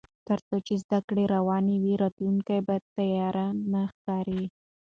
[0.27, 4.43] تر څو چې زده کړه روانه وي، راتلونکی به تیاره نه ښکاري.